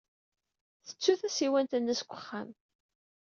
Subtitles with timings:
[0.85, 2.49] Tettu tasiwant-nnes deg uxxam.